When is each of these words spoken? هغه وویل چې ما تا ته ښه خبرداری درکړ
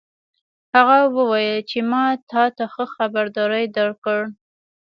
هغه 0.75 0.97
وویل 1.17 1.59
چې 1.69 1.79
ما 1.91 2.05
تا 2.29 2.43
ته 2.55 2.63
ښه 2.73 2.85
خبرداری 2.95 3.65
درکړ 3.77 4.19